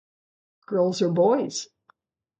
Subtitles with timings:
[0.65, 1.67] Girls are boys.